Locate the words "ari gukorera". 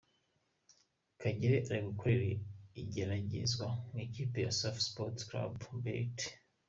1.69-2.23